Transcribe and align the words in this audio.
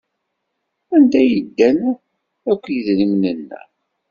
Anda 0.95 1.17
ay 1.21 1.31
ddan 1.45 1.79
akk 2.51 2.63
yedrimen-nneɣ? 2.75 3.67